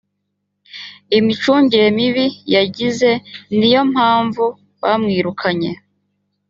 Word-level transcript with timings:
imicungire 1.17 1.87
mibi 1.97 2.25
yagize 2.55 3.09
niyo 3.57 3.81
mpamvu 3.91 4.43
bamwirukanye 4.81 5.71